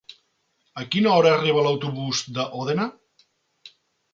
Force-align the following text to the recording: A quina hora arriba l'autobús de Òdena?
A 0.83 0.85
quina 0.95 1.11
hora 1.17 1.33
arriba 1.39 1.65
l'autobús 1.67 2.23
de 2.39 2.47
Òdena? 2.63 2.89